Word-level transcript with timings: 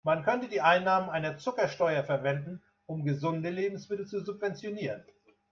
Man 0.03 0.23
könnte 0.23 0.47
die 0.47 0.61
Einnahmen 0.61 1.11
einer 1.11 1.37
Zuckersteuer 1.37 2.03
verwenden, 2.03 2.59
um 2.87 3.03
gesunde 3.05 3.51
Lebensmittel 3.51 4.07
zu 4.07 4.23
subventionieren. 4.25 5.03